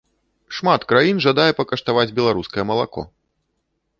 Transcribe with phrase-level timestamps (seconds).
[0.59, 3.01] Шмат краін жадае пакаштаваць беларускае малако.